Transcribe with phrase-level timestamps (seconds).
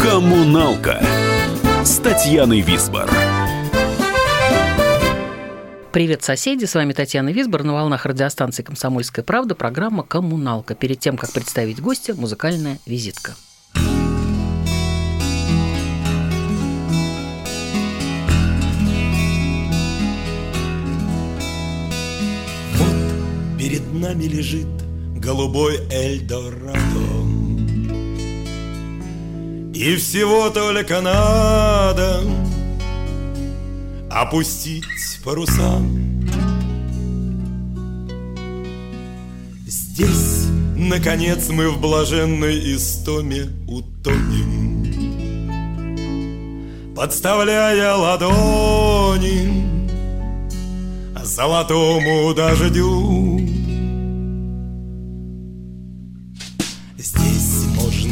[0.00, 1.02] Коммуналка
[1.84, 3.10] с Татьяной Висбор.
[5.92, 6.64] Привет, соседи!
[6.64, 10.74] С вами Татьяна Висбор на волнах радиостанции «Комсомольская правда» программа «Коммуналка».
[10.74, 13.34] Перед тем, как представить гостя, музыкальная визитка.
[22.78, 24.85] Вот перед нами лежит
[25.26, 26.78] голубой Эльдорадо.
[29.74, 32.22] И всего только надо
[34.08, 34.84] опустить
[35.24, 35.82] паруса.
[39.66, 44.76] Здесь, наконец, мы в блаженной истоме утонем
[46.94, 49.66] Подставляя ладони
[51.24, 53.25] золотому дождю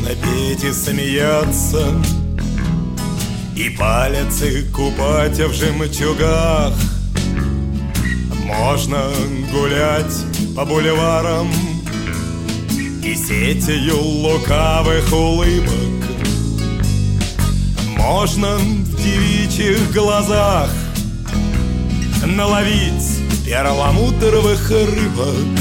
[0.04, 1.86] можно петь и смеяться.
[3.56, 6.74] И пальцы купать в жемчугах.
[8.44, 9.05] Можно
[9.52, 10.14] гулять
[10.56, 11.50] по бульварам.
[13.02, 16.05] И сетью лукавых улыбок.
[17.96, 20.70] Можно в девичьих глазах
[22.27, 25.58] Наловить перламутровых рыбок.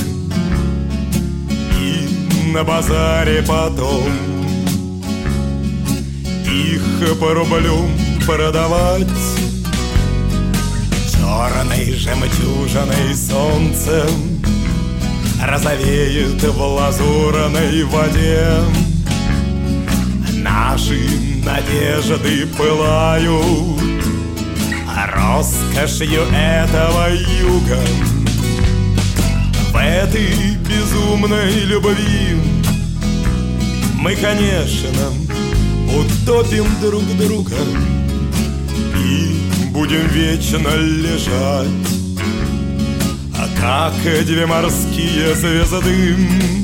[1.80, 4.33] И на базаре потом
[6.54, 7.90] Их по рублю
[8.28, 9.08] продавать.
[11.12, 14.44] Черной жемчужиной солнцем
[15.42, 18.48] Розовеет в лазурной воде.
[20.36, 21.00] Наши
[21.44, 23.82] надежды пылают
[25.12, 27.10] роскошью этого
[27.42, 27.80] юга.
[29.72, 32.38] В этой безумной любви
[33.98, 35.23] Мы, конечно,
[35.94, 37.56] утопим друг друга
[38.98, 41.68] И будем вечно лежать.
[43.38, 46.63] А как две морские звезды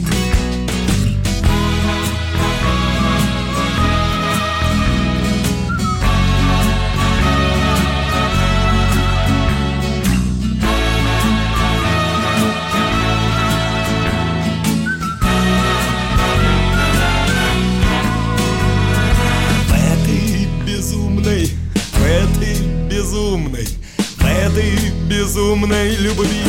[25.30, 26.44] безумной любви.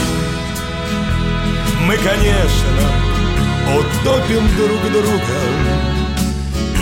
[1.87, 2.81] Мы, конечно,
[3.77, 5.39] утопим друг друга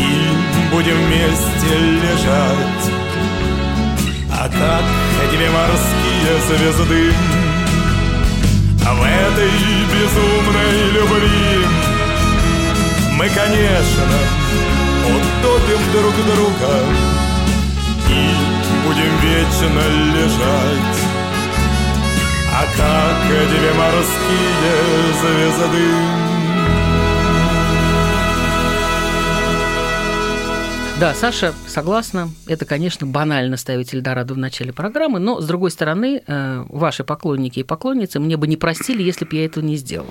[0.01, 2.93] И будем вместе лежать.
[4.31, 7.13] А как две морские звезды
[8.81, 9.51] В этой
[9.93, 11.67] безумной любви.
[13.15, 14.05] Мы, конечно,
[15.09, 16.85] утопим друг друга
[18.09, 19.83] И будем вечно
[20.15, 20.99] лежать.
[22.53, 26.18] А как две морские звезды
[31.01, 32.29] Да, Саша, согласна.
[32.49, 37.61] Это, конечно, банально ставить Эльдорадо в начале программы, но, с другой стороны, э, ваши поклонники
[37.61, 40.11] и поклонницы мне бы не простили, если бы я этого не сделала.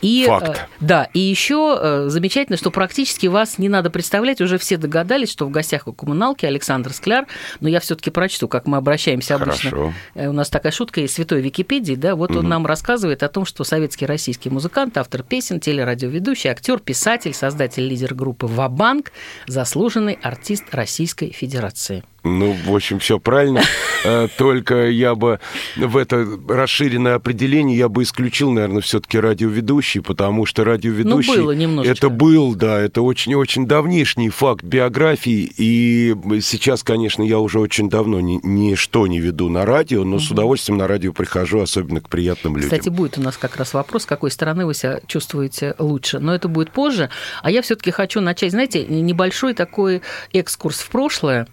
[0.00, 0.48] И, Факт.
[0.48, 5.28] Э, да, и еще э, замечательно, что практически вас не надо представлять, уже все догадались,
[5.28, 7.26] что в гостях у коммуналки Александр Скляр,
[7.58, 9.70] но я все таки прочту, как мы обращаемся обычно.
[9.70, 9.92] Хорошо.
[10.14, 12.40] У нас такая шутка есть святой Википедии, да, вот угу.
[12.40, 17.88] он нам рассказывает о том, что советский российский музыкант, автор песен, телерадиоведущий, актер, писатель, создатель,
[17.88, 19.10] лидер группы «Вабанк»,
[19.48, 22.02] заслуженный артист Российской Федерации.
[22.24, 23.62] Ну, в общем, все правильно.
[24.04, 25.38] Э, только я бы
[25.76, 31.36] в это расширенное определение я бы исключил, наверное, все-таки радиоведущий, потому что радиоведущий...
[31.36, 32.06] Ну, было немножечко.
[32.06, 35.52] Это был, да, это очень-очень давнишний факт биографии.
[35.56, 40.24] И сейчас, конечно, я уже очень давно ни, ничто не веду на радио, но угу.
[40.24, 42.70] с удовольствием на радио прихожу, особенно к приятным людям.
[42.70, 46.18] Кстати, будет у нас как раз вопрос, с какой стороны вы себя чувствуете лучше.
[46.18, 47.08] Но это будет позже.
[47.42, 50.02] А я все-таки хочу начать, знаете, небольшой такой
[50.32, 51.46] экскурс в прошлое.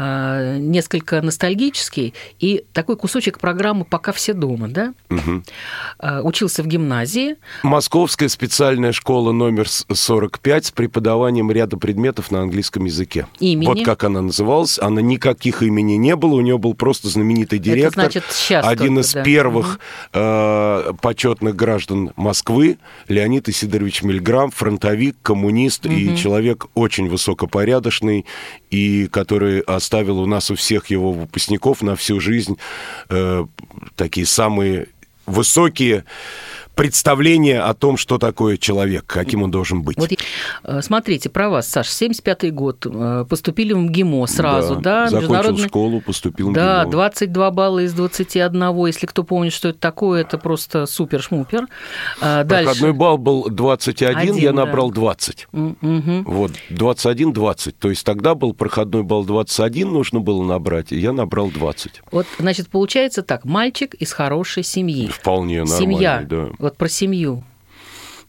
[0.00, 4.94] А, несколько ностальгический, и такой кусочек программы «Пока все дома», да?
[5.10, 6.22] Угу.
[6.22, 7.34] Учился в гимназии.
[7.64, 13.26] Московская специальная школа номер 45 с преподаванием ряда предметов на английском языке.
[13.40, 13.66] Имени?
[13.66, 14.78] Вот как она называлась.
[14.78, 18.04] Она никаких имени не было, у нее был просто знаменитый директор.
[18.04, 19.24] Это значит, сейчас Один только, из да.
[19.24, 19.80] первых угу.
[20.12, 22.78] э, почетных граждан Москвы,
[23.08, 25.94] Леонид Исидорович Мильграм, фронтовик, коммунист угу.
[25.94, 28.26] и человек очень высокопорядочный,
[28.70, 32.58] и который оставил у нас у всех его выпускников на всю жизнь
[33.08, 33.46] э,
[33.96, 34.88] такие самые
[35.26, 36.04] высокие
[36.78, 39.98] представление о том, что такое человек, каким он должен быть.
[39.98, 44.80] Вот, э, смотрите, про вас, Саш, 75-й год, э, поступили в МГИМО сразу, да?
[44.80, 45.68] да закончил международный...
[45.68, 46.64] школу, поступил в МГИМО.
[46.64, 51.66] Да, 22 балла из 21, если кто помнит, что это такое, это просто супер-шмупер.
[52.20, 52.66] А, дальше.
[52.66, 55.00] Проходной балл был 21, Один, я набрал да.
[55.00, 55.48] 20.
[55.52, 56.22] Угу.
[56.26, 61.50] Вот, 21-20, то есть тогда был проходной балл 21, нужно было набрать, и я набрал
[61.50, 62.02] 20.
[62.12, 65.08] Вот, значит, получается так, мальчик из хорошей семьи.
[65.08, 66.24] Вполне нормально, Семья.
[66.24, 66.48] да.
[66.68, 67.44] Вот про семью.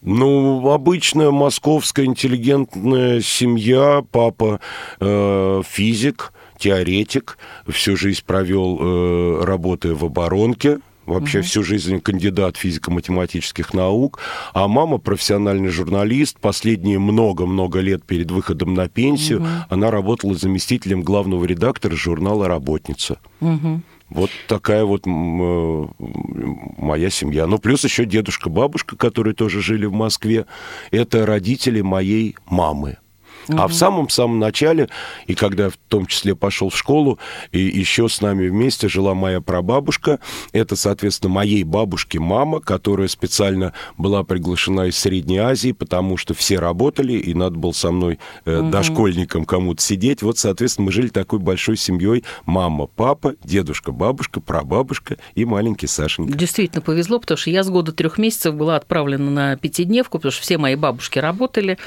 [0.01, 4.61] Ну, обычная московская интеллигентная семья, папа
[5.01, 7.37] э, физик, теоретик,
[7.67, 11.47] всю жизнь провел, э, работая в оборонке, вообще угу.
[11.47, 14.19] всю жизнь кандидат физико-математических наук,
[14.53, 19.47] а мама профессиональный журналист, последние много-много лет перед выходом на пенсию угу.
[19.67, 23.17] она работала заместителем главного редактора журнала «Работница».
[23.41, 23.81] Угу.
[24.09, 25.87] Вот такая вот э,
[26.77, 27.45] моя семья.
[27.45, 30.45] Ну, плюс еще дедушка, бабушка, которые тоже жили в Москве.
[30.91, 32.97] Это родители моей мамы.
[33.57, 34.89] А в самом-самом начале,
[35.27, 37.19] и когда в том числе пошел в школу,
[37.51, 40.19] и еще с нами вместе жила моя прабабушка,
[40.51, 46.59] это, соответственно, моей бабушке мама, которая специально была приглашена из Средней Азии, потому что все
[46.59, 48.69] работали, и надо было со мной э, угу.
[48.69, 50.21] дошкольником кому-то сидеть.
[50.21, 52.23] Вот, соответственно, мы жили такой большой семьей.
[52.45, 56.37] Мама, папа, дедушка, бабушка, прабабушка и маленький Сашенька.
[56.37, 60.41] Действительно повезло, потому что я с года трех месяцев была отправлена на пятидневку, потому что
[60.41, 61.77] все мои бабушки работали,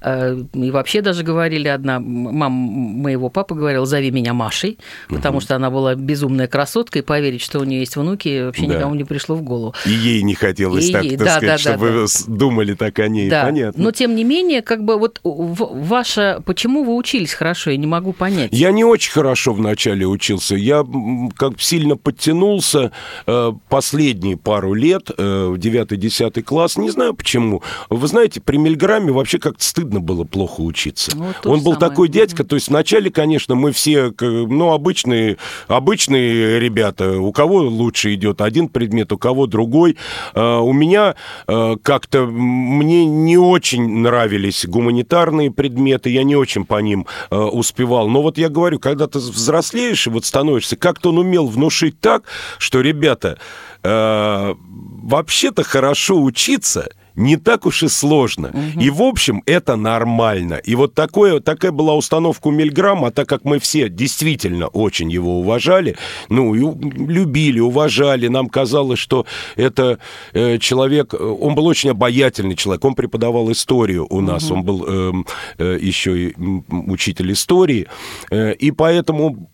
[0.00, 4.78] э, и вообще даже даже говорили, одна мама моего папы говорила, зови меня Машей,
[5.08, 5.44] потому угу.
[5.44, 8.76] что она была безумная красотка, и поверить, что у нее есть внуки, вообще да.
[8.76, 9.74] никому не пришло в голову.
[9.84, 12.34] И ей не хотелось и так, ей, так да, сказать, да, чтобы да, вы да.
[12.34, 13.44] думали так о ней, да.
[13.44, 13.82] понятно.
[13.82, 16.42] Но, тем не менее, как бы вот ваша...
[16.46, 18.48] Почему вы учились хорошо, я не могу понять.
[18.52, 20.56] Я не очень хорошо вначале учился.
[20.56, 20.86] Я
[21.36, 22.90] как сильно подтянулся
[23.26, 27.62] э, последние пару лет, э, в 9-10 класс, не знаю почему.
[27.90, 31.16] Вы знаете, при Мильграме вообще как-то стыдно было плохо учиться учиться.
[31.16, 31.90] Ну, вот Он был самое.
[31.90, 35.36] такой дядька, то есть вначале, конечно, мы все, ну, обычные,
[35.68, 39.96] обычные ребята, у кого лучше идет один предмет, у кого другой.
[40.34, 41.14] А, у меня
[41.46, 48.08] а, как-то, мне не очень нравились гуманитарные предметы, я не очень по ним а, успевал.
[48.08, 52.24] Но вот я говорю, когда ты взрослеешь и вот становишься, как-то он умел внушить так,
[52.58, 53.38] что, ребята,
[53.82, 58.48] вообще-то хорошо учиться– не так уж и сложно.
[58.48, 58.80] Угу.
[58.80, 60.54] И, в общем, это нормально.
[60.54, 65.10] И вот такое, такая была установка у Мильграмма, а так как мы все действительно очень
[65.10, 65.96] его уважали,
[66.28, 69.26] ну, и любили, уважали, нам казалось, что
[69.56, 69.98] это
[70.32, 74.54] э, человек, он был очень обаятельный человек, он преподавал историю у нас, угу.
[74.54, 75.12] он был э,
[75.58, 76.34] э, еще и
[76.68, 77.86] учитель истории,
[78.30, 79.48] э, и поэтому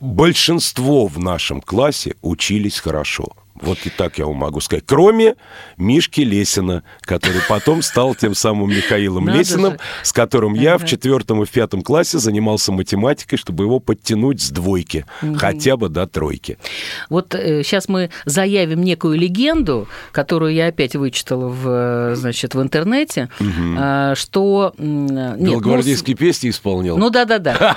[0.00, 3.32] большинство в нашем классе учились хорошо.
[3.60, 4.84] Вот и так я вам могу сказать.
[4.86, 5.36] Кроме
[5.76, 9.78] Мишки Лесина, который потом стал тем самым Михаилом Надо Лесиным, же.
[10.02, 14.50] с которым я в четвертом и в пятом классе занимался математикой, чтобы его подтянуть с
[14.50, 15.34] двойки, угу.
[15.34, 16.58] хотя бы до тройки.
[17.08, 23.28] Вот э, сейчас мы заявим некую легенду, которую я опять вычитала в, значит, в интернете,
[23.38, 23.76] угу.
[23.78, 24.74] э, что...
[24.78, 26.96] Нет, Белогвардейские ну, песни исполнял.
[26.96, 27.76] Ну да-да-да.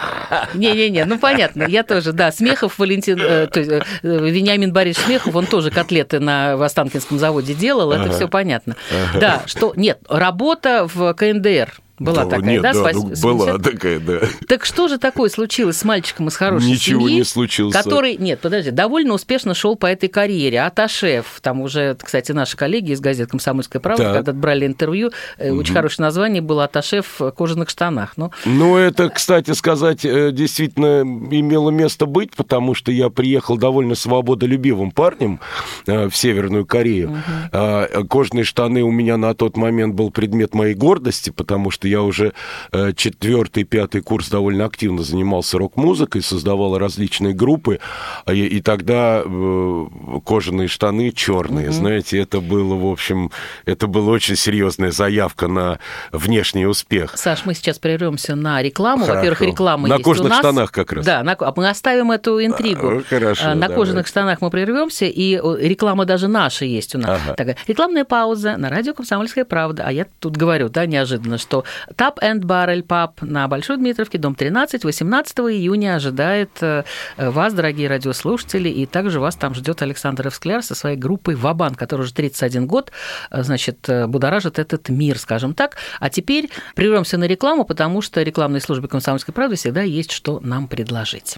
[0.53, 2.31] Не-не-не, ну понятно, я тоже, да.
[2.31, 8.03] Смехов Валентин, э, э, Вениамин Борисович Смехов, он тоже котлеты на Останкинском заводе делал, ага.
[8.03, 8.75] это все понятно.
[8.91, 9.19] Ага.
[9.19, 12.73] Да, что нет, работа в КНДР была да, такая, нет, да?
[12.73, 14.19] да ну, была такая, да.
[14.47, 17.19] Так что же такое случилось с мальчиком из хорошей Ничего семьи?
[17.19, 17.73] не случилось.
[17.73, 20.61] Который, нет, подожди, довольно успешно шел по этой карьере.
[20.61, 24.13] Аташев, там уже, кстати, наши коллеги из газеты «Комсомольская правда», так.
[24.15, 25.59] когда брали интервью, угу.
[25.59, 28.13] очень хорошее название было «Аташев в кожаных штанах».
[28.17, 33.95] Ну, ну это, кстати сказать, э, действительно имело место быть, потому что я приехал довольно
[33.95, 35.39] свободолюбивым парнем
[35.87, 37.11] э, в Северную Корею.
[37.51, 38.07] Угу.
[38.07, 42.33] Кожаные штаны у меня на тот момент был предмет моей гордости, потому что я уже
[42.71, 47.79] э, четвертый, пятый курс довольно активно занимался рок-музыкой, создавал различные группы,
[48.27, 49.85] и, и тогда э,
[50.25, 51.71] кожаные штаны черные, mm-hmm.
[51.71, 53.31] знаете, это было, в общем,
[53.65, 55.79] это была очень серьезная заявка на
[56.11, 57.15] внешний успех.
[57.15, 59.05] Саш, мы сейчас прервемся на рекламу.
[59.05, 60.39] Во-первых, реклама на есть кожаных у нас.
[60.39, 61.05] штанах как раз.
[61.05, 62.99] Да, на, мы оставим эту интригу.
[62.99, 63.49] А, хорошо.
[63.49, 63.77] На давай.
[63.77, 67.21] кожаных штанах мы прервемся, и реклама даже наша есть у нас.
[67.23, 67.35] Ага.
[67.35, 69.83] Такая рекламная пауза на радио «Комсомольская правда».
[69.85, 71.63] А я тут говорю, да, неожиданно, что
[71.95, 76.83] Tap and Barrel Pub на Большой Дмитровке, дом 13, 18 июня ожидает э,
[77.17, 82.01] вас, дорогие радиослушатели, и также вас там ждет Александр Эвскляр со своей группой Вабан, который
[82.01, 82.91] уже 31 год,
[83.31, 85.77] э, значит, э, будоражит этот мир, скажем так.
[85.99, 90.67] А теперь прервемся на рекламу, потому что рекламной службе «Комсомольской правды» всегда есть что нам
[90.67, 91.37] предложить.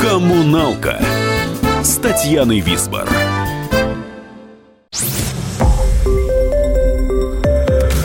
[0.00, 1.00] Коммуналка
[1.82, 3.08] с Татьяной Висбор.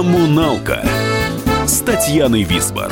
[0.00, 0.82] Коммуналка
[1.66, 2.90] с Татьяной Висбор.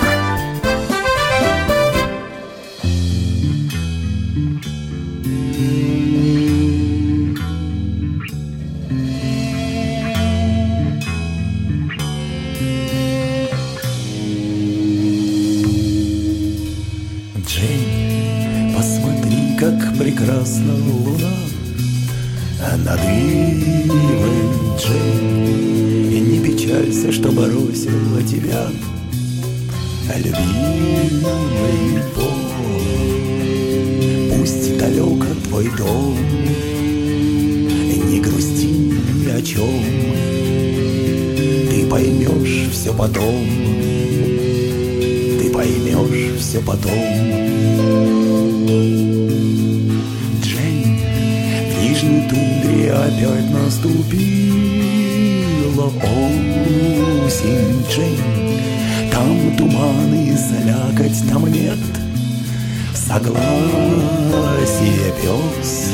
[65.28, 65.90] Пес,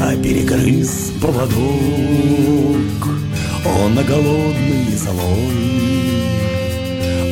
[0.00, 1.50] а перегрыз поводок.
[3.64, 5.50] Он голодный и злой,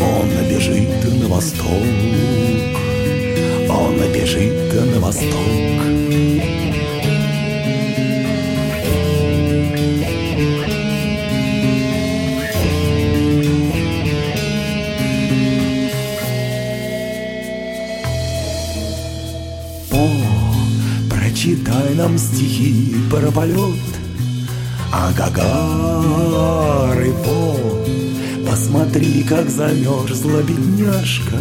[0.01, 1.67] он бежит на восток,
[3.69, 6.08] он бежит на восток.
[21.49, 23.75] Прочитай нам стихи про полет,
[24.93, 27.57] а Гагары по
[28.49, 31.37] Посмотри, как замерзла бедняжка.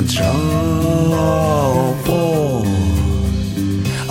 [0.00, 2.66] Джао по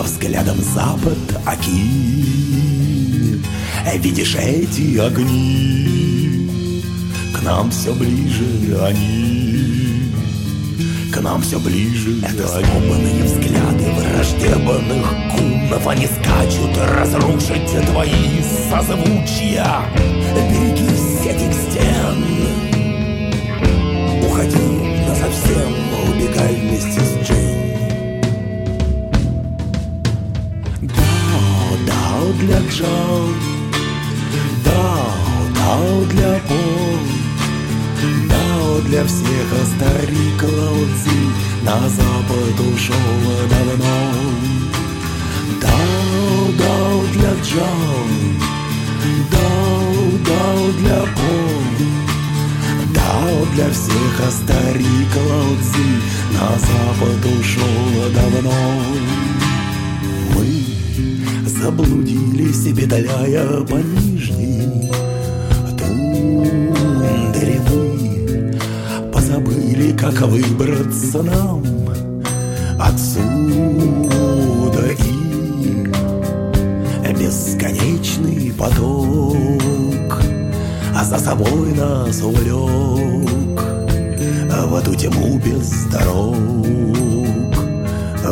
[0.02, 3.44] Взглядом запад окинь
[3.98, 6.50] Видишь эти огни?
[7.34, 9.73] К нам все ближе они
[11.14, 12.26] К нам все ближе.
[12.26, 19.86] Это сломанные взгляды враждебных кунов Они скачут разрушить твои созвучья
[20.34, 22.26] Берегись этих стен.
[24.26, 24.58] Уходи
[25.08, 25.76] насовсем,
[26.10, 28.24] убегай вместе с Джейн.
[30.82, 33.28] Дао, дао для Джао
[34.66, 35.06] Дао,
[35.56, 36.63] дао для Бо
[38.74, 41.20] Дао для всех, а старик Лаоцзи
[41.64, 42.96] На запад ушел
[43.50, 43.96] давно.
[45.62, 48.08] Дао, дао для Джао
[49.32, 51.32] Дао, дао для Бо
[52.96, 55.90] Дао для всех, а старик Лаоцзи
[56.34, 58.60] На запад ушел давно.
[60.36, 60.50] Мы
[61.46, 64.73] заблудились, петляя по нижней
[70.04, 71.64] как выбраться нам
[72.78, 73.22] отсюда
[75.00, 75.94] и
[77.14, 80.20] бесконечный поток
[80.94, 83.62] А за собой нас увлек
[84.68, 86.36] в эту тьму без дорог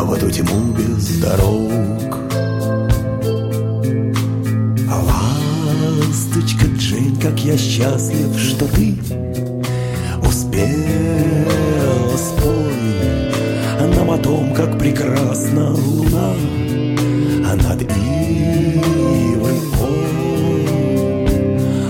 [0.04, 1.72] в эту тьму без дорог.
[4.90, 8.98] Ласточка Джейн, как я счастлив, что ты
[10.32, 12.74] успела спой
[13.98, 16.34] нам о том, как прекрасна луна
[17.50, 19.12] а над Ивой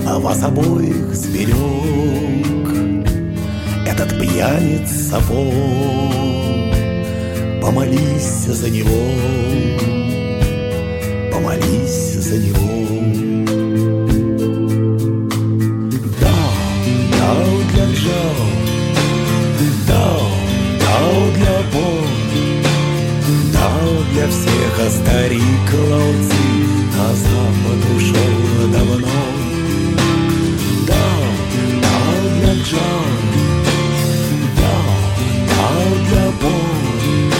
[0.08, 1.54] а вас обоих сберег
[3.86, 5.54] этот пьяница Бог.
[7.60, 9.02] Помолись за него,
[11.30, 13.11] помолись за него.
[17.72, 18.22] для Джо,
[19.86, 20.20] дал,
[20.80, 22.06] дал для Бога,
[23.52, 26.48] дал для всех, а старик Лаоци
[26.96, 29.08] на запад ушел давно.
[30.86, 31.22] Дал,
[31.82, 32.90] дал для Джо,
[34.58, 34.90] дал,
[35.48, 37.36] дал для Бога,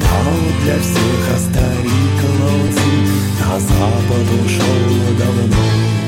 [0.00, 2.94] дал для всех, а старик Лаоци
[3.40, 6.01] на запад ушел давно.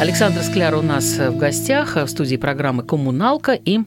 [0.00, 3.80] Александр Скляр у нас в гостях в студии программы «Коммуналка» и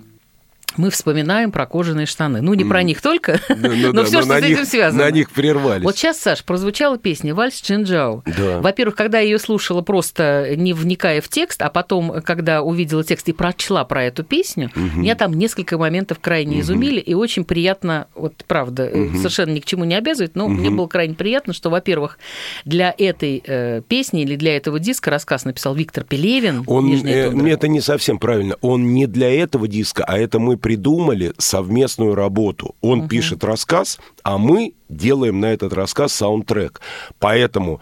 [0.78, 2.42] мы вспоминаем про кожаные штаны.
[2.42, 5.04] Ну, не про них только, Ну но да, все, но что с них- этим связано.
[5.04, 5.84] На них прервались.
[5.84, 8.24] Вот сейчас, Саш, прозвучала песня «Вальс Чинджао».
[8.26, 8.60] Да.
[8.62, 13.28] Во-первых, когда я ее слушала просто не вникая в текст, а потом, когда увидела текст
[13.30, 18.44] и прочла про эту песню, меня там несколько моментов крайне изумили, и очень приятно, вот
[18.48, 22.18] правда, э, совершенно ни к чему не обязывает, но мне было крайне приятно, что, во-первых,
[22.66, 26.64] для этой э, песни или для этого диска рассказ написал Виктор Пелевин.
[26.68, 27.48] Он, «Нижняя э, тундра».
[27.50, 28.56] это не совсем правильно.
[28.62, 32.74] Он не для этого диска, а это мы придумали совместную работу.
[32.80, 36.80] Он пишет рассказ, а мы делаем на этот рассказ саундтрек.
[37.20, 37.82] Поэтому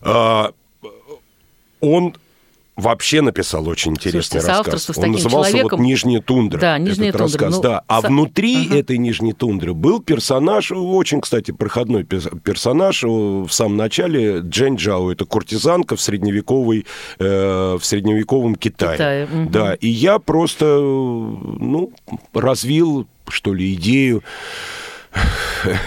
[0.00, 0.52] а,
[1.80, 2.14] он
[2.76, 4.98] вообще написал очень интересный Слушайте, рассказ.
[4.98, 6.58] Он назывался человеком- вот «Нижняя тундра».
[6.60, 7.38] Да, «Нижняя этот тундра».
[7.46, 7.82] рассказ, Ну, да.
[7.88, 8.78] А со- внутри Ага.
[8.78, 15.10] этой «Нижней тундры» был персонаж, очень, кстати, проходной персонаж э, в самом начале, Джен Джао.
[15.10, 16.84] Это куртизанка в, средневековой,
[17.18, 18.96] э, в средневековом Китае.
[18.96, 19.50] Китае, мгм.
[19.50, 21.92] Да, и я просто, э, ну,
[22.34, 24.22] развил, что ли, идею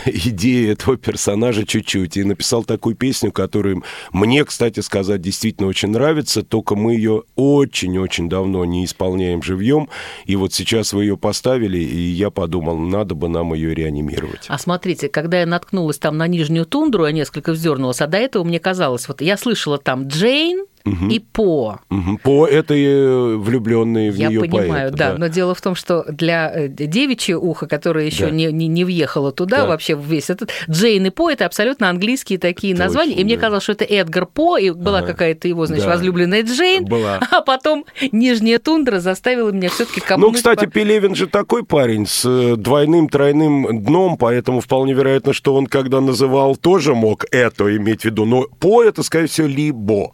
[0.05, 6.43] идеи этого персонажа чуть-чуть и написал такую песню, которую мне, кстати сказать, действительно очень нравится,
[6.43, 9.89] только мы ее очень-очень давно не исполняем живьем,
[10.25, 14.45] и вот сейчас вы ее поставили, и я подумал, надо бы нам ее реанимировать.
[14.47, 18.43] А смотрите, когда я наткнулась там на нижнюю тундру, я несколько вздернулась, а до этого
[18.43, 21.79] мне казалось, вот я слышала там Джейн и По.
[21.89, 22.17] Мгм.
[22.17, 25.15] По этой влюбленной в Я нее понимаю, поэта, да.
[25.17, 28.31] Но дело в том, что для э, девичье ухо, которое еще Да.
[28.31, 29.65] не, не, не въехало туда, Да.
[29.67, 33.15] вообще весь этот Джейн и По это абсолютно английские такие Точно, названия.
[33.15, 33.41] И мне да.
[33.41, 35.07] казалось, что это Эдгар По, и была Ага.
[35.07, 35.91] какая-то его, значит, Да.
[35.91, 36.85] возлюбленная Джейн.
[36.85, 37.19] Была.
[37.31, 40.27] А потом нижняя тундра заставила меня все-таки копнуть.
[40.27, 45.33] Ну, кстати, по- Пелевин же такой парень с э, двойным, тройным дном, поэтому вполне вероятно,
[45.33, 48.25] что он, когда называл, тоже мог это иметь в виду.
[48.25, 50.11] Но по это, скорее всего, либо.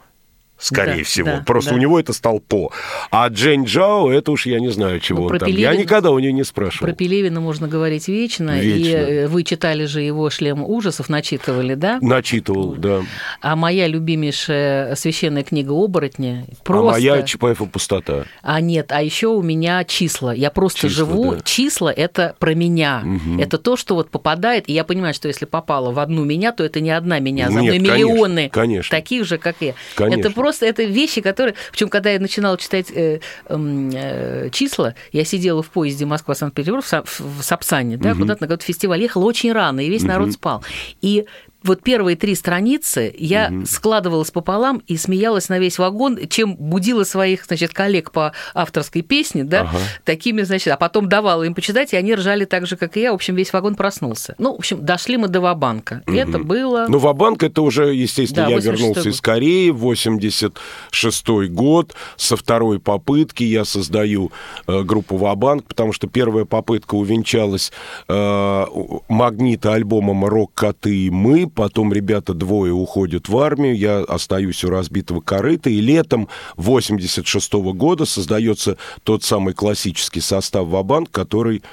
[0.58, 1.26] Скорее Да, всего.
[1.28, 1.76] да, Просто да.
[1.76, 2.72] у него это стал по.
[3.12, 5.50] А Джейн Джао, это уж я не знаю, чего Ну, он там.
[5.50, 6.88] Я Пелевина- никогда у нее не спрашивал.
[6.88, 8.96] Про Пелевина можно говорить вечно, и Вечно.
[8.98, 12.00] э, вы читали же его «Шлем ужасов», начитывали, да?
[12.02, 13.02] Начитывал, да.
[13.42, 16.90] А моя любимейшая священная книга «Оборотни» просто...
[16.90, 18.26] А моя Чапаев и пустота.
[18.42, 20.34] А нет, а еще у меня числа.
[20.34, 21.32] Я просто Числа, живу.
[21.36, 21.42] да.
[21.44, 23.04] Числа это про меня.
[23.40, 24.70] Это то, что вот попадает.
[24.70, 27.52] И я понимаю, что если попало в одну меня, то это не одна меня, а
[27.52, 28.96] за Нет, мной конечно, миллионы конечно.
[28.96, 29.74] таких же, как я.
[29.96, 30.20] Конечно.
[30.22, 31.56] Это просто это вещи, которые.
[31.72, 36.94] Причем, когда я начинала читать э, эм, э, числа, я сидела в поезде Москва-Санкт-Петербург в,
[36.94, 40.64] Са- в Сапсане, да, куда-то на какой-то фестиваль, ехала очень рано, и весь народ спал.
[41.02, 41.26] И
[41.66, 47.46] вот первые три страницы я складывалась пополам и смеялась на весь вагон, чем будила своих,
[47.46, 49.78] значит, коллег по авторской песне, да, Ага.
[50.04, 53.12] такими, значит, а потом давала им почитать, и они ржали так же, как и я.
[53.12, 54.36] В общем, весь вагон проснулся.
[54.38, 56.04] Ну, в общем, дошли мы до Вабанка.
[56.08, 56.86] И это было...
[56.88, 59.08] Ну, Вабанк это уже, естественно, Да, я 86-й вернулся год.
[59.14, 64.32] из Кореи, 86 год, со второй попытки я создаю
[64.68, 67.72] э, группу Вабанк, потому что первая попытка увенчалась
[68.08, 68.66] э,
[69.08, 75.22] магнита альбомом «Рок-коты и мы», потом ребята двое уходят в армию, я остаюсь у разбитого
[75.22, 81.64] корыта, и летом 86 года создается тот самый классический состав Вабанк, который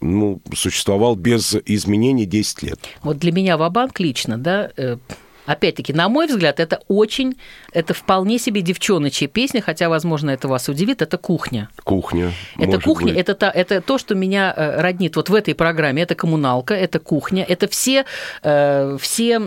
[0.00, 2.80] ну, существовал без изменений 10 лет.
[3.02, 4.96] Вот для меня Вабанк лично, да, э,
[5.44, 7.36] Опять-таки, на мой взгляд, это очень,
[7.72, 11.68] это вполне себе девчоночья песня, хотя, возможно, это вас удивит, это кухня.
[11.84, 12.32] Кухня.
[12.58, 13.20] Это кухня, быть.
[13.20, 16.02] это, та, это то, что меня э, роднит вот в этой программе.
[16.02, 18.04] Это коммуналка, это кухня, это все,
[18.42, 19.40] э, все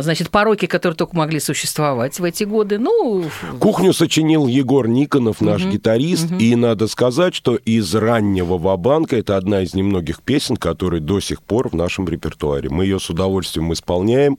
[0.00, 2.78] значит, пороки, которые только могли существовать в эти годы.
[2.78, 3.24] Ну,
[3.60, 9.62] Кухню сочинил Егор Никонов, наш гитарист, и надо сказать, что из раннего Вабанка это одна
[9.62, 12.68] из немногих песен, которые до сих пор в нашем репертуаре.
[12.70, 14.38] Мы ее с удовольствием исполняем,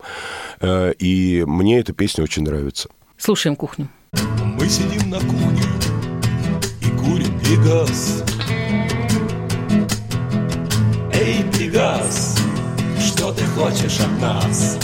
[0.62, 2.90] э, и мне эта песня очень нравится.
[3.18, 3.90] Слушаем кухню.
[4.14, 5.64] Мы сидим на кухне
[6.82, 8.24] и курим Пегас.
[11.14, 12.38] Эй, Пегас,
[13.00, 14.78] что ты хочешь от нас?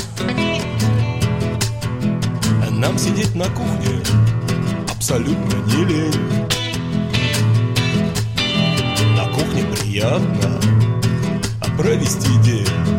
[2.72, 4.02] Нам сидеть на кухне
[4.90, 6.48] абсолютно не лень.
[9.16, 10.60] На кухне приятно
[11.78, 12.91] провести день.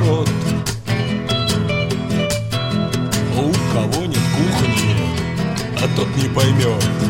[0.00, 0.28] Такой оборот.
[3.36, 4.96] У кого нет кухни,
[5.76, 7.09] а тот не поймет.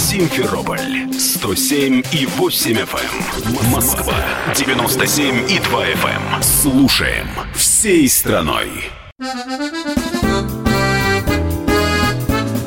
[0.00, 3.70] Симферополь 107 и 8 FM.
[3.70, 4.14] Москва
[4.56, 6.42] 97 и 2 FM.
[6.42, 8.70] Слушаем всей страной.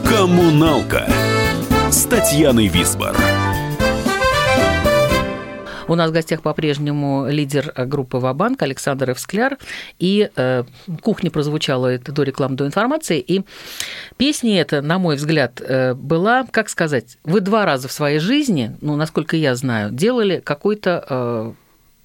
[0.08, 1.10] Коммуналка
[1.90, 3.18] с Татьяной Висбор.
[5.94, 9.60] У нас в гостях по-прежнему лидер группы «Вабанк» Александр Эвскляр.
[10.00, 10.64] И э,
[11.02, 13.20] кухня прозвучала это до рекламы, до информации.
[13.20, 13.44] И
[14.18, 18.76] песня эта, на мой взгляд, э, была, как сказать, вы два раза в своей жизни,
[18.82, 21.54] ну, насколько я знаю, делали какой-то э,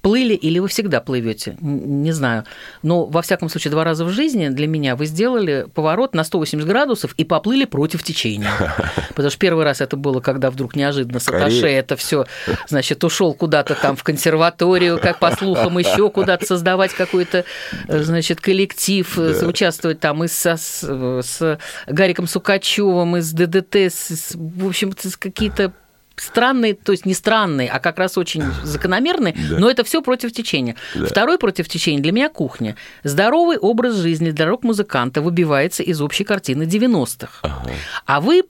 [0.03, 2.45] плыли или вы всегда плывете, не знаю.
[2.83, 6.67] Но, во всяком случае, два раза в жизни для меня вы сделали поворот на 180
[6.67, 8.51] градусов и поплыли против течения.
[9.11, 12.27] Потому что первый раз это было, когда вдруг неожиданно Саташе это все,
[12.69, 17.45] значит, ушел куда-то там в консерваторию, как по слухам, еще куда-то создавать какой-то,
[17.89, 19.47] значит, коллектив, да.
[19.47, 25.73] участвовать там и со, с, с Гариком Сукачевым, и с ДДТ, с, в общем, какие-то
[26.21, 29.59] странный, то есть не странный, а как раз очень закономерный, да.
[29.59, 30.77] но это все против течения.
[30.95, 31.07] Да.
[31.07, 32.77] Второй против течения для меня кухня.
[33.05, 37.39] Здоровый образ жизни для рок-музыканта выбивается из общей картины 90-х.
[37.43, 37.71] Ага.
[38.07, 38.43] А вы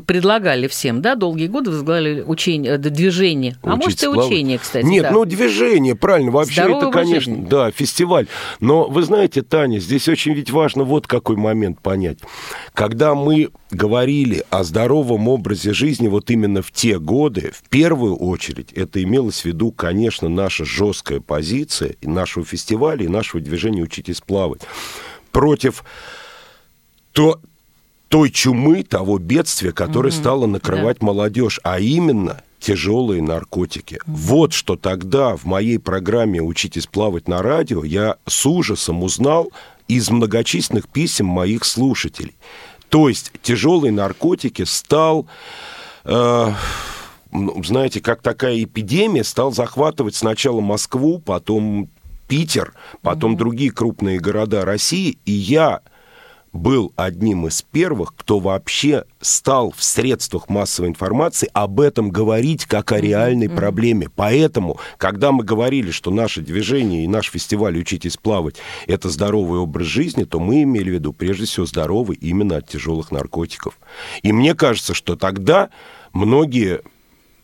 [0.00, 3.56] предлагали всем, да, долгие годы возглавляли учение, движение.
[3.62, 4.84] А может, и учение, кстати.
[4.84, 5.10] Нет, да.
[5.10, 6.30] ну, движение, правильно.
[6.30, 7.46] Вообще Здоровый это, конечно, жизни.
[7.46, 8.26] да, фестиваль.
[8.60, 12.18] Но вы знаете, Таня, здесь очень ведь важно вот какой момент понять.
[12.72, 18.72] Когда мы говорили о здоровом образе жизни вот именно в те годы, в первую очередь
[18.72, 24.20] это имелось в виду, конечно, наша жесткая позиция и нашего фестиваля, и нашего движения «Учитесь
[24.20, 24.62] плавать»
[25.32, 25.84] против
[27.12, 27.40] то,
[28.12, 30.20] той чумы, того бедствия, которое mm-hmm.
[30.20, 31.06] стало накрывать да.
[31.06, 33.94] молодежь, а именно тяжелые наркотики.
[33.94, 34.02] Mm-hmm.
[34.06, 39.50] Вот что тогда в моей программе «Учитесь плавать на радио» я с ужасом узнал
[39.88, 42.36] из многочисленных писем моих слушателей.
[42.90, 45.26] То есть тяжелые наркотики стал...
[46.04, 46.52] Э,
[47.30, 51.88] ну, знаете, как такая эпидемия стал захватывать сначала Москву, потом
[52.28, 53.38] Питер, потом mm-hmm.
[53.38, 55.80] другие крупные города России, и я
[56.52, 62.92] был одним из первых, кто вообще стал в средствах массовой информации об этом говорить как
[62.92, 63.56] о реальной mm-hmm.
[63.56, 64.08] проблеме.
[64.14, 69.86] Поэтому, когда мы говорили, что наше движение и наш фестиваль «Учитесь плавать»— это здоровый образ
[69.86, 73.78] жизни, то мы имели в виду прежде всего здоровый именно от тяжелых наркотиков.
[74.22, 75.70] И мне кажется, что тогда
[76.12, 76.82] многие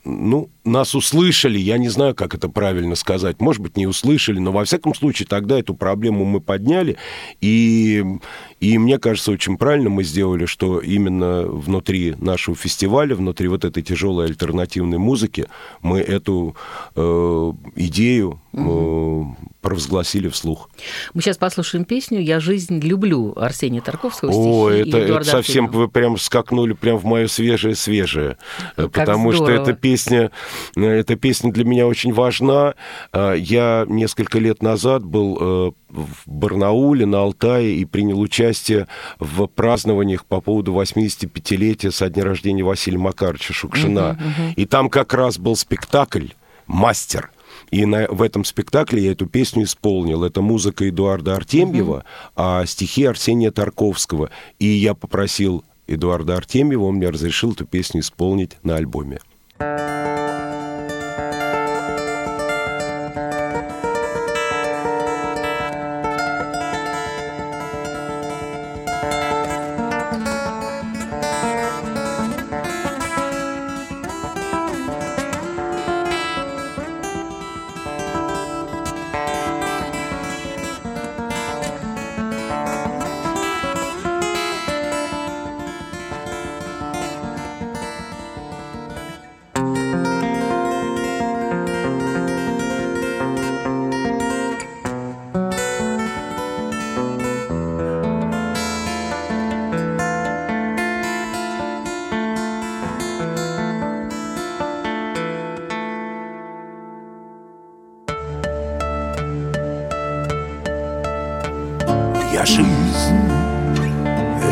[0.04, 4.52] ну, нас услышали, я не знаю, как это правильно сказать, может быть, не услышали, но
[4.52, 6.96] во всяком случае тогда эту проблему мы подняли,
[7.40, 8.04] и,
[8.60, 13.82] и мне кажется, очень правильно мы сделали, что именно внутри нашего фестиваля, внутри вот этой
[13.82, 15.46] тяжелой альтернативной музыки
[15.82, 16.56] мы эту
[16.94, 19.22] э, идею э,
[19.60, 20.70] провозгласили вслух.
[21.14, 24.30] Мы сейчас послушаем песню «Я жизнь люблю» Арсения Тарковского.
[24.32, 28.36] О, это, это совсем вы прям скакнули прям в мое свежее-свежее,
[28.76, 29.54] потому здорово.
[29.54, 30.30] что эта песня
[30.76, 32.74] эта песня для меня очень важна.
[33.12, 38.86] А, я несколько лет назад был э, в Барнауле, на Алтае, и принял участие
[39.18, 43.98] в празднованиях по поводу 85-летия со дня рождения Василия Макаровича Шукшина.
[43.98, 44.54] Uh-huh, uh-huh.
[44.56, 46.28] И там как раз был спектакль
[46.66, 47.30] «Мастер».
[47.70, 50.24] И на, в этом спектакле я эту песню исполнил.
[50.24, 52.32] Это музыка Эдуарда Артемьева, mm-hmm.
[52.36, 54.30] а стихи Арсения Тарковского.
[54.58, 59.20] И я попросил Эдуарда Артемьева, он мне разрешил эту песню исполнить на альбоме.
[59.58, 60.27] thank you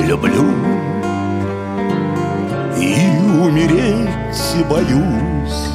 [0.07, 0.45] люблю.
[2.79, 2.97] И
[3.41, 5.71] умереть боюсь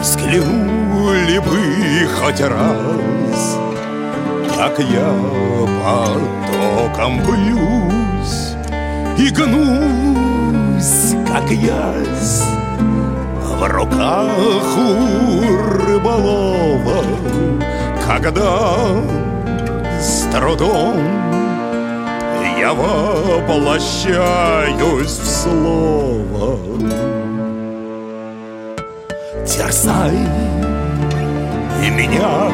[0.00, 3.58] Взглянули бы хоть раз
[4.56, 5.12] Как я
[5.84, 8.54] потоком бьюсь
[9.18, 12.44] И гнусь, как ясь
[13.42, 14.32] В руках
[14.76, 15.42] у
[15.84, 17.04] рыболова
[18.06, 18.78] Когда
[20.28, 20.96] с трудом.
[22.58, 23.86] Я воплощаюсь
[25.18, 26.58] в слово.
[29.46, 30.18] Терзай
[31.82, 32.50] и меня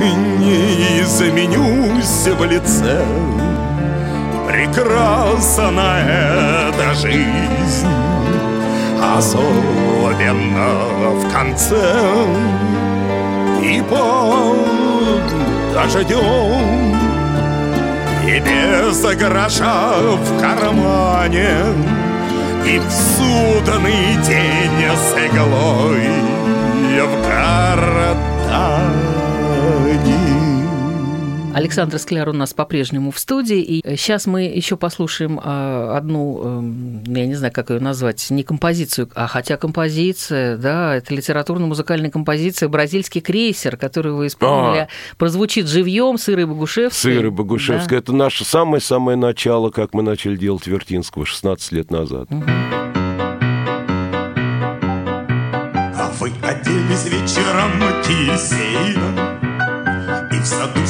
[0.00, 3.04] Не изменюсь в лице.
[4.48, 7.88] Прекрасна эта жизнь
[9.16, 10.68] Особенно
[11.20, 11.94] в конце.
[13.62, 14.83] И под
[15.74, 16.94] дождем
[18.26, 21.50] И без гроша в кармане
[22.64, 26.08] И в судный день с иглой
[27.00, 28.14] В гортани
[31.54, 37.04] Александр Скляр у нас по-прежнему в студии, и сейчас мы еще послушаем а, одну, эм,
[37.06, 42.68] я не знаю, как ее назвать, не композицию, а хотя композиция, да, это литературно-музыкальная композиция
[42.68, 44.88] «Бразильский крейсер», которую вы исполнили, А.
[45.16, 47.14] прозвучит живьем с Ирой Богушевской.
[47.14, 48.00] Сыры Богушевская.
[48.00, 52.28] Это наше самое-самое начало, как мы начали делать Вертинского 16 лет назад.
[55.96, 57.70] А вы оделись вечером
[58.02, 59.18] кисейном
[60.32, 60.83] И в саду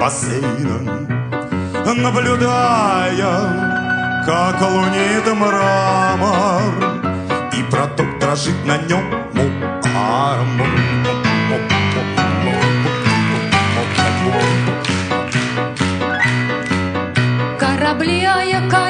[0.00, 0.78] у бассейна
[1.84, 3.14] Наблюдая,
[4.24, 6.72] как лунит мрамор
[7.52, 10.38] И проток дрожит на нем муар.
[17.58, 18.89] Корабли якорили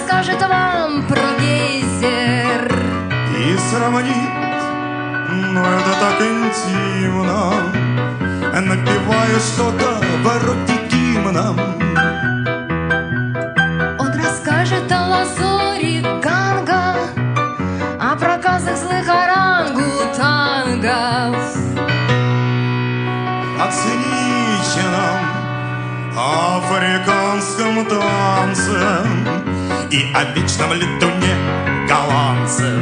[0.00, 2.74] расскажет вам про гейзер.
[3.36, 4.62] И сравнит,
[5.52, 7.52] но это так интимно
[8.60, 11.54] Напивая что-то вроде гимна
[13.98, 16.94] Он расскажет о лазуре Ганга,
[17.98, 21.56] о проказах злых орангутангов.
[23.58, 25.30] О циничном
[26.16, 29.39] африканском танце
[29.92, 31.34] И о вечном летуне
[31.88, 32.78] голландце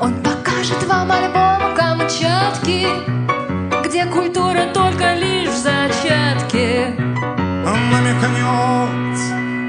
[0.00, 2.86] Он покажет вам альбом Камчатки,
[3.84, 6.94] где культура только лишь в зачатке.
[7.90, 9.18] намекнет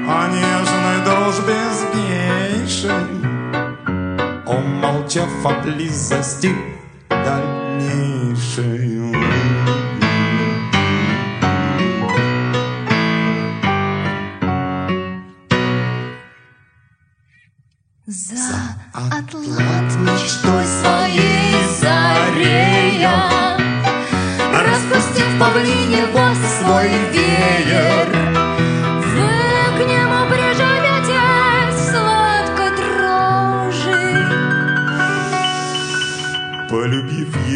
[0.08, 3.08] о нежной дружбе с гейшей,
[4.46, 6.54] умолчав о близости
[7.08, 8.80] дальнейшей.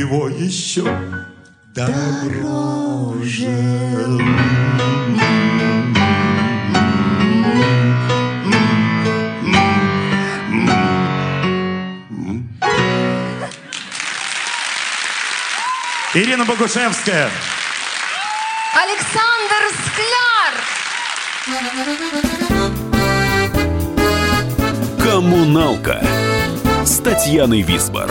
[0.04, 0.84] Полюбив его еще
[1.74, 3.48] дороже.
[16.14, 17.30] Ирина Богушевская.
[18.76, 20.54] Александр Скляр.
[25.02, 26.04] Коммуналка
[26.84, 28.10] с Татьяной Висбор.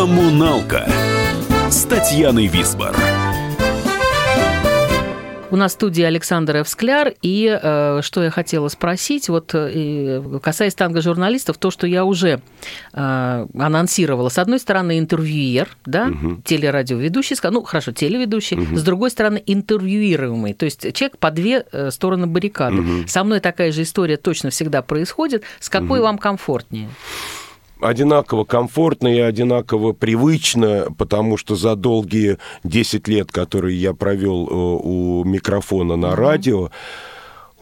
[0.00, 0.90] Коммуналка
[1.90, 2.96] Татьяной Висбор.
[5.50, 10.74] У нас в студии Александр Эвскляр, и э, что я хотела спросить, вот э, касаясь
[10.74, 12.40] танго-журналистов, то, что я уже
[12.94, 14.30] э, анонсировала.
[14.30, 16.40] С одной стороны, интервьюер, да, угу.
[16.46, 18.76] телерадиоведущий, ну, хорошо, телеведущий, угу.
[18.78, 22.80] с другой стороны, интервьюируемый, то есть человек по две э, стороны баррикады.
[22.80, 23.06] Угу.
[23.06, 25.42] Со мной такая же история точно всегда происходит.
[25.58, 26.06] С какой угу.
[26.06, 26.88] вам комфортнее?
[27.80, 34.52] Одинаково комфортно и одинаково привычно, потому что за долгие 10 лет, которые я провел э,
[34.52, 36.70] у микрофона на радио,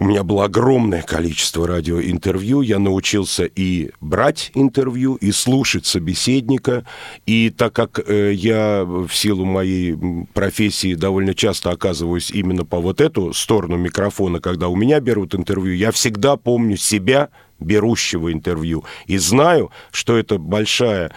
[0.00, 2.60] у меня было огромное количество радиоинтервью.
[2.60, 6.86] Я научился и брать интервью, и слушать собеседника.
[7.26, 9.96] И так как э, я в силу моей
[10.34, 15.74] профессии довольно часто оказываюсь именно по вот эту сторону микрофона, когда у меня берут интервью,
[15.74, 21.12] я всегда помню себя, берущего интервью, и знаю, что это большая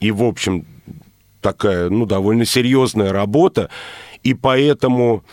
[0.00, 0.64] и, в общем,
[1.40, 3.70] такая, ну, довольно серьезная работа,
[4.22, 5.24] и поэтому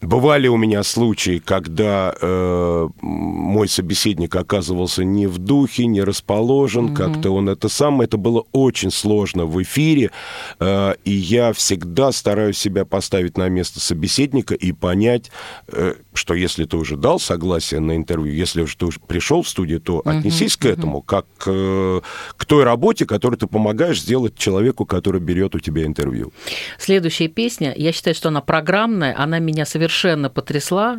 [0.00, 6.94] Бывали у меня случаи, когда э, мой собеседник оказывался не в духе, не расположен, mm-hmm.
[6.94, 8.00] как-то он это сам.
[8.00, 10.12] Это было очень сложно в эфире,
[10.60, 15.32] э, и я всегда стараюсь себя поставить на место собеседника и понять,
[15.66, 19.48] э, что если ты уже дал согласие на интервью, если уже ты уже пришел в
[19.48, 20.18] студию, то mm-hmm.
[20.18, 22.00] отнесись к этому как э,
[22.36, 26.32] к той работе, которой ты помогаешь сделать человеку, который берет у тебя интервью.
[26.78, 30.98] Следующая песня, я считаю, что она программная, она меня совершенно совершенно потрясла.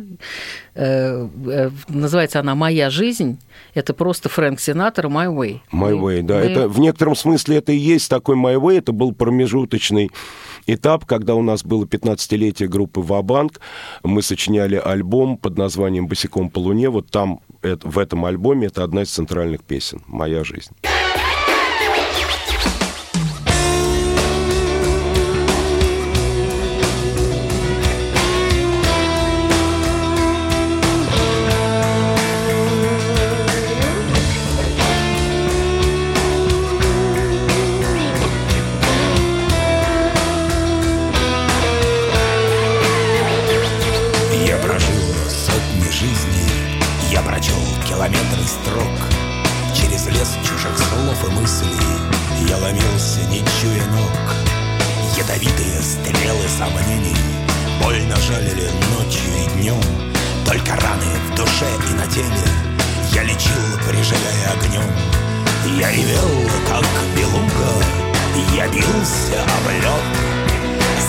[0.74, 3.38] Э, э, называется она «Моя жизнь».
[3.74, 5.60] Это просто Фрэнк Синатор «My Way».
[5.72, 6.38] «My Way», да.
[6.38, 6.44] Мы...
[6.44, 8.78] Это, в некотором смысле это и есть такой «My Way».
[8.78, 10.10] Это был промежуточный
[10.66, 13.60] этап, когда у нас было 15-летие группы «Вабанк».
[14.02, 16.90] Мы сочиняли альбом под названием «Босиком по луне».
[16.90, 20.72] Вот там, в этом альбоме, это одна из центральных песен «Моя жизнь».
[65.78, 66.84] Я ревел, как
[67.16, 67.72] белуга,
[68.54, 70.06] я бился об лед,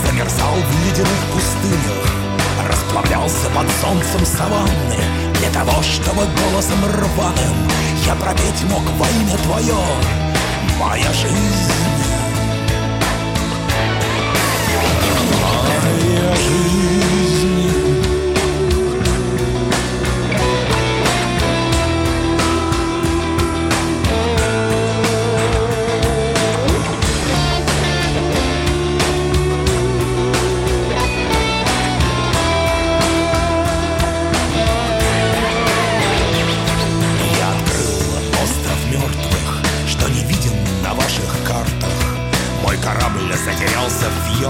[0.03, 2.07] Замерзал в ледяных пустынях,
[2.69, 5.03] расплавлялся под солнцем саванны,
[5.39, 7.71] Для того, чтобы голосом рваным
[8.05, 9.75] я пропеть мог во имя твое,
[10.79, 11.71] моя жизнь.
[15.41, 17.00] Моя жизнь.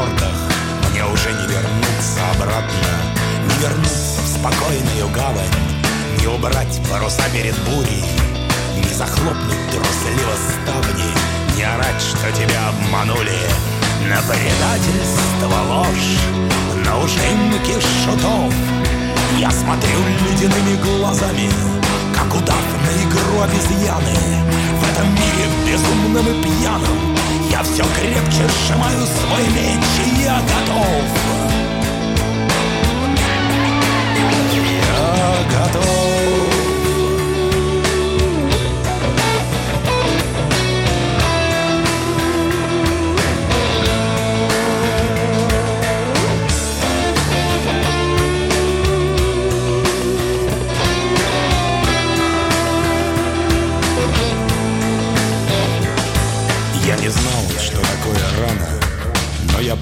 [0.01, 0.35] аккордах
[0.89, 2.91] Мне уже не вернуться обратно
[3.47, 8.03] Не вернуться в спокойную гавань Не убрать паруса перед бурей
[8.77, 13.39] Не захлопнуть трусливо ставни Не орать, что тебя обманули
[14.07, 16.17] На предательство ложь
[16.85, 18.53] На уженьки шутов
[19.37, 21.49] Я смотрю ледяными глазами
[22.15, 24.17] Как удав на игру обезьяны
[24.79, 27.20] В этом мире безумным и пьяным.
[27.63, 31.03] Все крепче сжимаю свой меч, и я готов.
[34.89, 36.40] Я готов.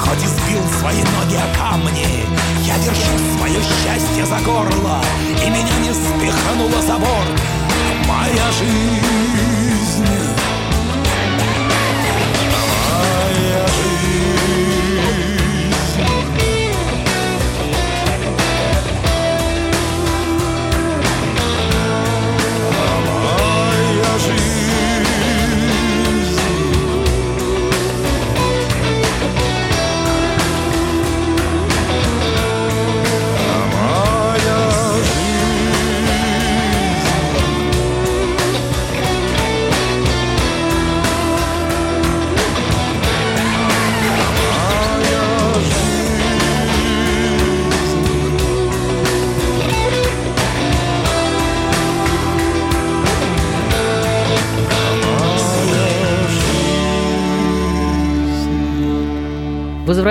[0.00, 2.26] Хоть и сбил свои ноги о камни
[2.64, 5.00] Я держу свои мое счастье за горло
[5.44, 7.40] И меня не спихануло за борт.
[8.06, 9.49] Моя жизнь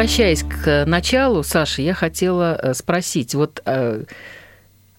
[0.09, 4.05] Возвращаясь к началу, Саша, я хотела э, спросить, вот э,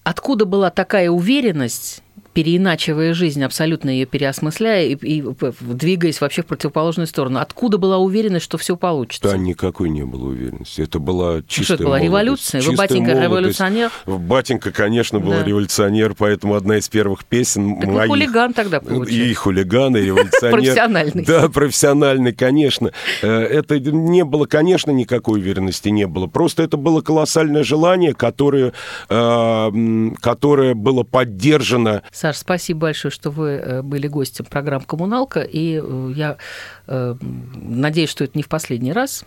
[0.03, 2.01] откуда была такая уверенность
[2.33, 5.23] переиначивая жизнь, абсолютно ее переосмысляя и, и
[5.61, 7.39] двигаясь вообще в противоположную сторону.
[7.39, 9.29] Откуда была уверенность, что все получится?
[9.29, 10.81] Да, никакой не было уверенности.
[10.81, 12.05] Это была чистая Что это была молодость.
[12.09, 12.61] революция?
[12.61, 13.29] Вы, Чистая батенька, молодость.
[13.59, 13.91] революционер?
[14.05, 15.43] Батенька, конечно, был Да.
[15.43, 18.09] революционер, поэтому одна из первых песен Так вы моих...
[18.09, 19.35] хулиган тогда, И получается.
[19.41, 20.51] хулиган, и революционер.
[20.57, 21.25] Профессиональный.
[21.25, 22.91] Да, профессиональный, конечно.
[23.21, 26.27] Э, Это не было, конечно, никакой уверенности не было.
[26.27, 28.73] Просто это было колоссальное желание, которое,
[29.09, 35.81] э, которое было поддержано Саш, спасибо большое, что вы э, были гостем программы «Коммуналка», и
[35.83, 36.37] э, я
[36.85, 39.25] э, надеюсь, что это не в последний раз.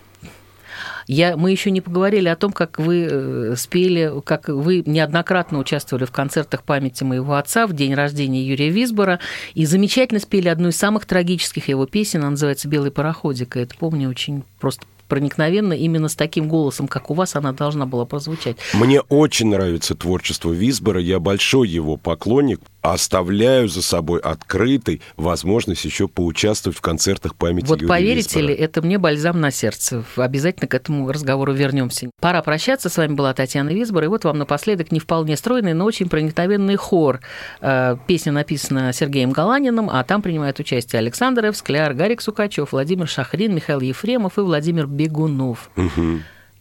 [1.09, 6.13] Я, мы еще не поговорили о том, как вы спели, как вы неоднократно участвовали в
[6.13, 9.19] концертах памяти моего отца в день рождения Юрия Висбора,
[9.55, 13.75] и замечательно спели одну из самых трагических его песен, она называется «Белый пароходик», и это
[13.77, 18.57] помню очень просто проникновенно, именно с таким голосом, как у вас, она должна была прозвучать.
[18.75, 26.07] Мне очень нравится творчество Висбора, я большой его поклонник, оставляю за собой открытой возможность еще
[26.07, 28.47] поучаствовать в концертах памяти Вот Юрия поверите Висбора.
[28.47, 30.05] ли, это мне бальзам на сердце.
[30.17, 32.11] Обязательно к этому разговору вернемся.
[32.21, 32.91] Пора прощаться.
[32.91, 34.05] С вами была Татьяна Висбор.
[34.05, 37.21] И вот вам напоследок не вполне стройный, но очень проникновенный хор.
[37.63, 43.55] Э, Песня написана Сергеем Галаниным, а там принимают участие Александр Эвскляр, Гарик Сукачев, Владимир Шахрин,
[43.55, 45.71] Михаил Ефремов и Владимир Бегунов.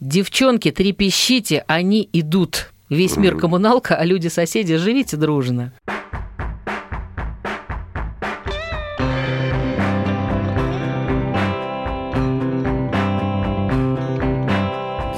[0.01, 2.71] Девчонки, трепещите, они идут.
[2.89, 5.71] Весь мир коммуналка, а люди-соседи, живите дружно.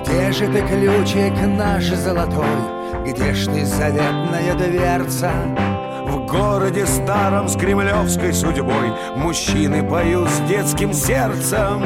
[0.01, 2.45] Где же ты, ключик наш золотой?
[3.07, 5.31] Где ж ты, заветная дверца?
[6.07, 11.81] В городе старом с кремлевской судьбой Мужчины поют с детским сердцем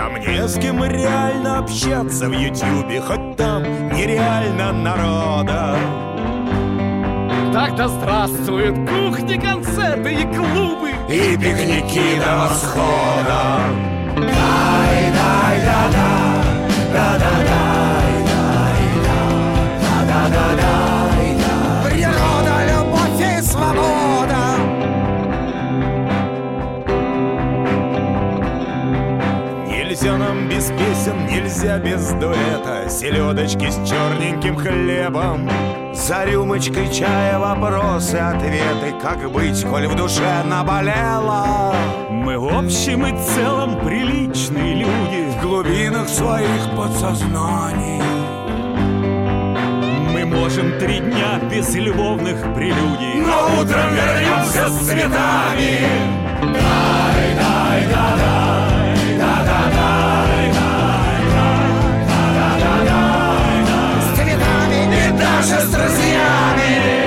[0.00, 5.76] Нам не с кем реально общаться в Ютьюбе Хоть там нереально народа.
[7.52, 10.92] Так-то здравствуют кухни, концерты и клубы.
[11.06, 13.60] И пикники до восхода.
[17.00, 17.59] Природа,
[30.60, 32.88] без песен, нельзя без дуэта.
[32.88, 35.48] Селедочки с черненьким хлебом
[35.94, 41.74] За рюмочкой чая вопросы, ответы Как быть, коль в душе наболело.
[42.10, 45.30] Мы в общем и целом приличные люди.
[45.30, 48.02] В глубинах своих подсознаний.
[50.12, 53.20] Мы можем три дня без любовных прелюдий.
[53.20, 56.20] Но утром вернемся с цветами.
[58.36, 58.39] С
[65.40, 67.00] даже с друзьями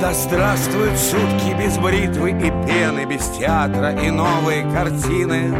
[0.00, 5.50] Да здравствуют сутки без бритвы и пены Без театра и новые картины.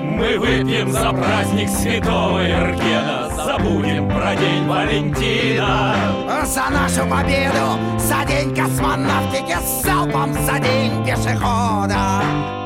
[0.00, 5.96] Мы выпьем за праздник святого Эргена Забудем про день Валентина.
[6.44, 12.63] За нашу победу, за день космонавтики С залпом за день пешехода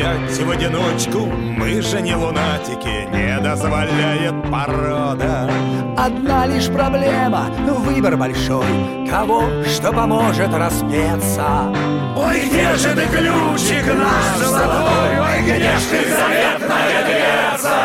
[0.00, 5.50] Гулять в одиночку мы же не лунатики Не дозволяет порода.
[5.98, 7.50] Одна лишь проблема,
[7.84, 8.64] выбор большой.
[9.10, 11.70] Кого что поможет распеться?
[12.16, 15.20] Ой, где же ты, ключик наш золотой?
[15.20, 17.76] Ой, где ж ты, заветная дверца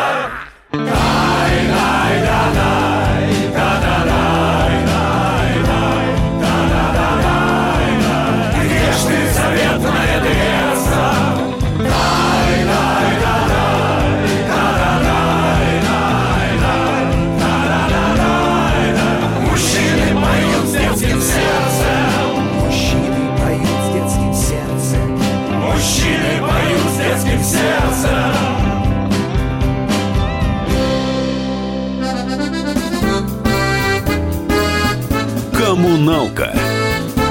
[36.06, 36.54] «Коммуналка»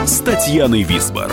[0.06, 1.32] с Татьяной Висбор.